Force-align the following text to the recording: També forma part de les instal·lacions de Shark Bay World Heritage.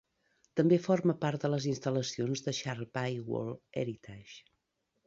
També 0.59 0.79
forma 0.85 1.15
part 1.25 1.45
de 1.45 1.51
les 1.55 1.67
instal·lacions 1.73 2.43
de 2.49 2.57
Shark 2.63 2.97
Bay 2.99 3.21
World 3.31 3.81
Heritage. 3.85 4.43